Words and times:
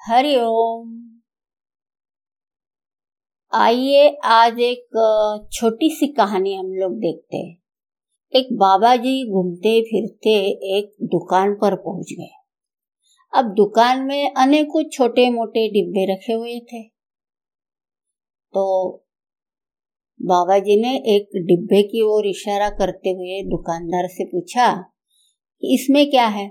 हरिओम 0.00 0.92
आइए 3.52 4.06
आज 4.24 4.60
एक 4.60 5.48
छोटी 5.52 5.88
सी 5.90 6.06
कहानी 6.12 6.54
हम 6.54 6.66
लोग 6.72 6.92
देखते 6.98 7.36
हैं। 7.36 7.56
एक 8.32 8.48
बाबा 8.52 8.94
जी 8.96 9.12
घूमते 9.30 9.80
फिरते 9.82 10.34
एक 10.76 10.90
दुकान 11.04 11.54
पर 11.54 11.74
पहुँच 11.76 12.12
गए। 12.12 12.28
अब 13.32 13.52
दुकान 13.54 14.04
में 14.06 14.34
अनेकों 14.34 14.82
छोटे 14.88 15.28
मोटे 15.30 15.68
डिब्बे 15.68 16.04
रखे 16.12 16.32
हुए 16.32 16.58
थे। 16.72 16.82
तो 18.54 18.66
बाबा 20.20 20.58
जी 20.58 20.80
ने 20.80 20.96
एक 21.16 21.42
डिब्बे 21.46 21.82
की 21.82 22.02
ओर 22.04 22.26
इशारा 22.26 22.70
करते 22.70 23.10
हुए 23.10 23.42
दुकानदार 23.48 24.08
से 24.08 24.24
पूछा 24.24 24.72
कि 25.62 25.74
इसमें 25.74 26.08
क्या 26.10 26.26
है? 26.28 26.48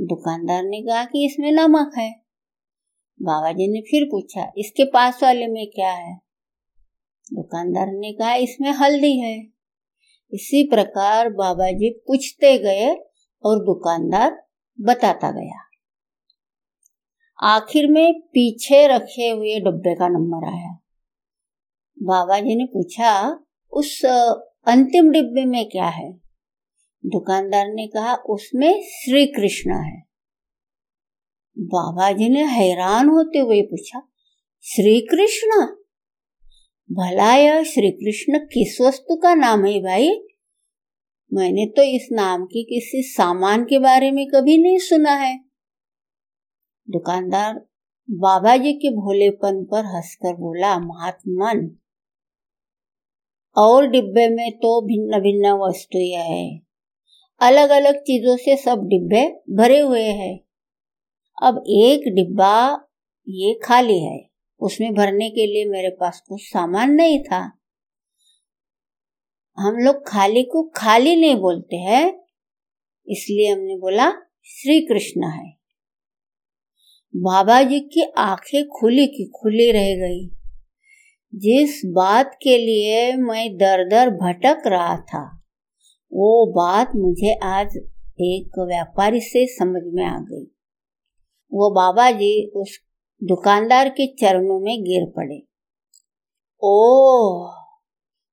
दुकानदार 0.00 0.62
ने 0.62 0.82
कहा 0.82 1.04
कि 1.04 1.26
इसमें 1.26 1.52
नमक 1.52 1.92
है। 1.98 2.12
बाबा 3.22 3.52
जी 3.52 3.72
ने 3.72 3.80
फिर 3.80 4.04
पूछा, 4.04 4.52
इसके 4.58 4.84
पास 4.84 5.22
वाले 5.22 5.46
में 5.46 5.66
क्या 5.74 5.92
है? 5.92 6.16
दुकानदार 7.34 7.86
ने 7.86 8.12
कहा, 8.12 8.34
इसमें 8.34 8.70
हल्दी 8.70 9.20
है। 9.20 9.46
इसी 10.32 10.68
प्रकार 10.68 11.28
बाबा 11.28 11.70
जी 11.70 11.90
पूछते 11.90 12.58
गए 12.58 12.88
और 13.44 13.58
दुकानदार 13.58 14.46
बताता 14.80 15.30
गया। 15.30 15.64
आखिर 17.42 17.90
में 17.90 18.20
पीछे 18.20 18.86
रखे 18.86 19.28
हुए 19.28 19.60
डब्बे 19.60 19.94
का 19.94 20.08
नंबर 20.08 20.46
आया। 20.48 20.78
बाबा 22.02 22.38
जी 22.38 22.56
ने 22.56 22.64
पूछा, 22.64 23.40
उस, 23.72 24.04
अंतिम 24.66 25.10
डिब्बे 25.10 25.44
में 25.44 25.68
क्या 25.68 25.88
है? 25.88 26.27
दुकानदार 27.08 27.66
ने 27.68 27.86
कहा, 27.86 28.14
उसमें 28.14 28.82
श्री 28.82 29.26
कृष्ण 29.26 29.70
है. 29.70 30.02
बाबा 31.58 32.12
जी 32.12 32.28
ने 32.28 32.44
हैरान 32.44 33.08
होते 33.08 33.38
हुए 33.38 33.62
पूछा, 33.62 34.08
श्री 34.60 35.00
कृष्ण? 35.00 35.66
भला 36.94 37.34
यह 37.34 37.62
श्री 37.62 37.90
कृष्ण 37.90 38.38
किस 38.38 38.80
वस्तु 38.80 39.16
का 39.16 39.34
नाम 39.34 39.64
है 39.64 39.80
भाई? 39.80 40.08
मैंने 41.32 41.66
तो 41.76 41.82
इस 41.82 42.08
नाम 42.12 42.44
की 42.44 42.62
किसी 42.64 43.02
सामान 43.02 43.64
के 43.64 43.78
बारे 43.78 44.10
में 44.10 44.26
कभी 44.26 44.58
नहीं 44.62 44.78
सुना 44.78 45.14
है. 45.14 45.38
दुकानदार 46.90 47.66
बाबा 48.10 48.56
जी 48.56 48.72
के 48.72 48.90
भोलेपन 48.90 49.64
पर 49.64 49.84
हंसकर 49.84 50.34
बोला 50.36 50.78
महात्मन 50.78 51.76
और 53.56 53.86
डिब्बे 53.86 54.28
में 54.28 54.52
तो 54.52 54.80
भिन्न 54.82 55.20
भिन्न 55.20 55.52
वस्तुएँ 55.52 56.14
है। 56.14 56.67
अलग 57.40 57.70
अलग 57.70 57.98
चीज़ों 57.98 58.36
से 58.36 58.56
सब 58.56 58.78
डिब्बे 58.78 59.54
भरे 59.56 59.80
हुए 59.80 60.04
हैं। 60.04 60.40
अब 61.42 61.64
एक 61.66 62.14
डिब्बा 62.14 62.84
ये 63.28 63.58
खाली 63.64 63.98
है। 63.98 64.30
उसमें 64.60 64.94
भरने 64.94 65.30
के 65.30 65.46
लिए 65.46 65.64
मेरे 65.64 65.90
पास 65.90 66.22
कुछ 66.28 66.42
सामान 66.42 66.90
नहीं 66.90 67.22
था। 67.22 67.58
हम 69.58 69.74
लोग 69.74 70.08
खाली 70.08 70.42
को 70.42 70.72
खाली 70.76 71.16
नहीं 71.16 71.36
बोलते 71.36 71.76
हैं, 71.76 72.22
इसलिए 73.08 73.52
हमने 73.52 73.76
बोला 73.76 74.10
श्री 74.44 74.80
कृष्ण 74.80 75.28
है। 75.28 75.56
बाबा 77.16 77.62
जी 77.62 77.80
की 77.80 78.12
आँखें 78.18 78.68
खुली 78.68 79.06
की 79.06 79.32
खुली 79.40 79.70
रह 79.70 79.94
गई। 79.94 80.28
जिस 81.34 81.82
बात 81.86 82.38
के 82.42 82.58
लिए 82.58 83.12
मैं 83.12 83.56
दर 83.56 83.88
दर 83.88 84.10
भटक 84.10 84.62
रहा 84.66 84.96
था 84.96 85.37
वो 86.12 86.52
बात 86.52 86.92
मुझे 86.96 87.34
आज 87.34 87.76
एक 88.20 88.58
व्यापारी 88.58 89.20
से 89.20 89.46
समझ 89.46 89.82
में 89.86 90.04
आ 90.04 90.18
गई। 90.18 90.44
वो 91.52 91.70
बाबा 91.70 92.10
जी 92.10 92.50
उस 92.50 92.78
दुकानदार 93.24 93.88
के 93.88 94.06
चरणों 94.06 94.60
में 94.60 94.82
गिर 94.82 95.12
पड़े। 95.16 95.38
ओ 96.62 96.78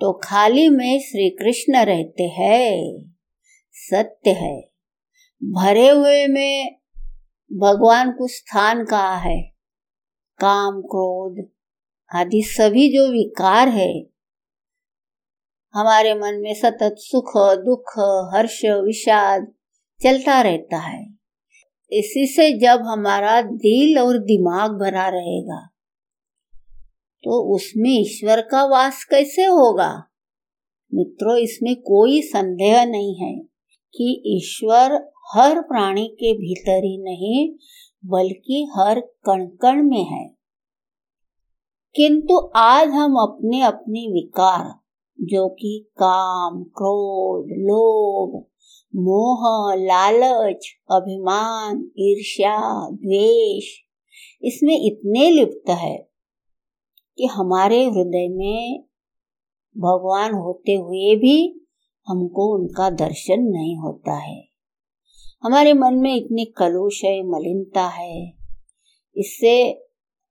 तो 0.00 0.12
खाली 0.12 0.68
में 0.68 1.00
श्री 1.00 1.30
कृष्ण 1.30 1.84
रहते 1.84 2.22
हैं। 2.22 3.14
सत्य 3.72 4.30
है। 4.30 4.60
भरे 5.44 5.88
हुए 5.88 6.26
में 6.26 6.78
भगवान 7.52 8.12
को 8.12 8.28
स्थान 8.28 8.84
कहा 8.84 9.16
है? 9.16 9.42
काम, 10.38 10.80
क्रोध 10.80 11.48
आदि 12.14 12.42
सभी 12.42 12.96
जो 12.96 13.08
विकार 13.08 13.68
है 13.68 14.17
हमारे 15.74 16.14
मन 16.14 16.34
में 16.34 16.54
सतत 16.54 16.94
सुख, 16.98 17.32
दुख, 17.36 17.92
हर्ष, 18.34 18.64
विषाद 18.64 19.52
चलता 20.02 20.42
रहता 20.42 20.78
है। 20.78 21.06
इसी 21.92 22.26
से 22.26 22.58
जब 22.58 22.82
हमारा 22.82 23.42
दिल 23.42 23.98
और 23.98 24.18
दिमाग 24.18 24.70
भरा 24.70 25.08
रहेगा 25.08 25.68
तो 27.24 27.54
उसमें 27.54 27.90
ईश्वर 27.90 28.40
का 28.40 28.64
वास 28.64 29.04
कैसे 29.04 29.44
होगा? 29.44 30.04
मित्रों, 30.94 31.36
इसमें 31.36 31.76
कोई 31.76 32.22
संदेह 32.22 32.84
नहीं 32.84 33.16
है 33.16 33.38
कि 33.94 34.22
ईश्वर 34.26 35.12
हर 35.34 35.60
प्राणी 35.60 36.08
के 36.08 36.32
भीतर 36.34 36.84
ही 36.84 37.02
नहीं, 37.02 37.54
बल्कि 38.04 38.70
हर 38.78 39.00
कण 39.00 39.46
कण 39.46 39.82
में 39.82 40.04
है। 40.04 40.28
किंतु 41.96 42.50
आज 42.56 42.88
हम 42.88 43.16
अपने 43.16 43.60
अपने 43.60 44.00
विकार 44.00 44.77
जो 45.20 45.48
कि 45.48 45.86
काम, 45.92 46.62
क्रोध, 46.62 47.46
लोभ, 47.46 48.44
मोह, 48.96 49.74
लालच, 49.74 50.66
अभिमान, 50.90 51.90
ईर्ष्या, 51.98 52.90
द्वेष, 52.90 53.64
इसमें 54.42 54.86
इतने 54.86 55.30
लिप्त 55.30 55.70
है 55.70 56.08
कि 57.18 57.26
हमारे 57.26 57.84
हृदय 57.84 58.28
में 58.28 58.84
भगवान 59.78 60.34
होते 60.34 60.74
हुए 60.74 61.16
भी 61.16 61.66
हमको 62.08 62.58
उनका 62.58 62.90
दर्शन 62.90 63.40
नहीं 63.40 63.76
होता 63.76 64.14
है। 64.14 64.48
हमारे 65.42 65.72
मन 65.72 65.94
में 65.94 66.16
इतनी 66.16 66.44
कलुष 66.44 67.04
है, 67.04 67.22
मलिनता 67.22 67.88
है। 67.88 68.32
इससे 69.16 69.84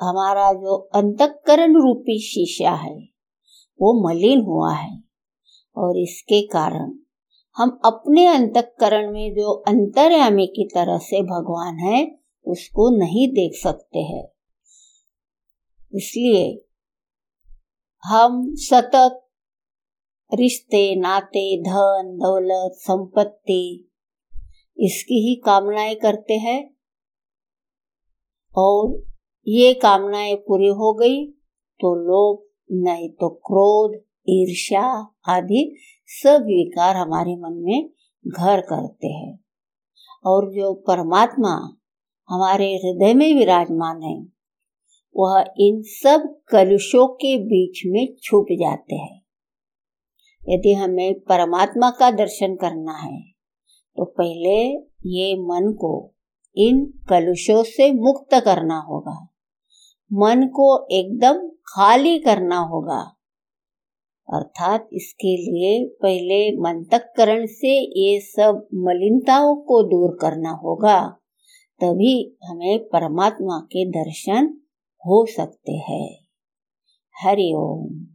हमारा 0.00 0.52
जो 0.52 0.76
अंतकरण 0.76 1.74
रूपी 1.76 2.18
शीशा 2.18 2.70
है 2.70 3.12
वो 3.82 4.08
मलिन 4.08 4.40
हुआ 4.40 4.74
है। 4.74 5.02
और 5.76 5.98
इसके 5.98 6.46
कारण 6.46 6.98
हम 7.56 7.80
अपने 7.84 8.26
अंतकरण 8.26 9.12
में 9.12 9.34
जो 9.34 9.52
अंतर्यामी 9.52 10.46
की 10.46 10.68
तरह 10.74 10.98
से 10.98 11.22
भगवान 11.22 11.78
है, 11.78 12.18
उसको 12.46 12.98
नहीं 12.98 13.28
देख 13.28 13.52
सकते 13.62 13.98
हैं। 13.98 14.28
इसलिए 15.94 16.66
हम 18.04 18.54
सतत 18.54 19.28
रिश्ते, 20.34 20.96
नाते, 20.96 21.62
धन, 21.62 22.18
दौलत, 22.22 22.72
संपत्ति, 22.74 23.90
इसकी 24.78 25.28
ही 25.28 25.34
कामनाएँ 25.34 25.94
करते 25.94 26.34
हैं। 26.34 26.76
और 28.56 29.02
ये 29.48 29.74
कामनाएँ 29.74 30.36
पूरी 30.36 30.66
हो 30.66 30.94
गई 30.94 31.26
तो 31.80 31.94
लोग 31.94 32.51
नहीं 32.72 33.08
तो 33.10 33.28
क्रोध, 33.28 34.00
ईर्ष्या 34.28 34.84
आदि 35.28 35.76
सब 36.06 36.42
विकार 36.42 36.96
हमारे 36.96 37.36
मन 37.36 37.52
में 37.52 37.90
घर 38.26 38.60
करते 38.60 39.06
हैं। 39.06 39.38
और 40.26 40.50
जो 40.54 40.74
परमात्मा 40.74 41.76
हमारे 42.28 42.76
हृदय 42.76 43.14
में 43.14 43.34
विराजमान 43.34 44.02
है, 44.02 44.26
वह 45.16 45.44
इन 45.58 45.82
सब 45.82 46.40
कलुषों 46.48 47.06
के 47.08 47.36
बीच 47.38 47.82
में 47.86 48.14
छुप 48.22 48.46
जाते 48.52 48.94
हैं। 48.94 49.22
यदि 50.48 50.72
हमें 50.72 51.20
परमात्मा 51.20 51.90
का 51.90 52.10
दर्शन 52.10 52.54
करना 52.56 52.92
है 52.92 53.20
तो 53.96 54.04
पहले 54.04 54.72
ये 55.10 55.34
मन 55.36 55.72
को 55.72 56.14
इन 56.56 56.84
कलुषों 57.08 57.62
से 57.62 57.92
मुक्त 57.92 58.34
करना 58.34 58.78
होगा। 58.78 59.28
मन 60.12 60.46
को 60.46 60.86
एकदम 60.90 61.48
खाली 61.72 62.18
करना 62.18 62.58
होगा। 62.58 63.14
अर्थात 64.34 64.88
इसके 64.92 65.36
लिए 65.36 65.84
पहले 66.02 66.56
मंतकरण 66.56 67.46
से 67.46 68.00
ये 68.00 68.20
सब 68.20 68.68
मलिनताओं 68.74 69.56
को 69.56 69.82
दूर 69.82 70.18
करना 70.20 70.50
होगा। 70.50 71.08
तभी 71.80 72.38
हमें 72.44 72.84
परमात्मा 72.84 73.58
के 73.58 73.84
दर्शन 73.84 74.60
हो 74.98 75.26
सकते 75.26 75.72
हैं। 75.72 76.18
हरिओम 77.22 78.11